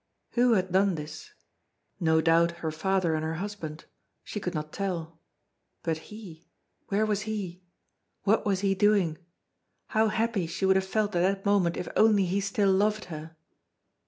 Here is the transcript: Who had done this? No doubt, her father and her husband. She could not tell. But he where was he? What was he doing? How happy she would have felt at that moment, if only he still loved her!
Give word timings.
Who 0.31 0.53
had 0.53 0.71
done 0.71 0.95
this? 0.95 1.29
No 1.99 2.21
doubt, 2.21 2.53
her 2.65 2.71
father 2.71 3.13
and 3.13 3.23
her 3.23 3.35
husband. 3.35 3.85
She 4.23 4.39
could 4.39 4.55
not 4.55 4.73
tell. 4.73 5.19
But 5.83 5.99
he 6.09 6.47
where 6.87 7.05
was 7.05 7.21
he? 7.29 7.61
What 8.23 8.43
was 8.43 8.61
he 8.61 8.73
doing? 8.73 9.19
How 9.89 10.07
happy 10.07 10.47
she 10.47 10.65
would 10.65 10.75
have 10.75 10.85
felt 10.87 11.15
at 11.15 11.21
that 11.21 11.45
moment, 11.45 11.77
if 11.77 11.87
only 11.95 12.25
he 12.25 12.41
still 12.41 12.71
loved 12.73 13.05
her! 13.13 13.35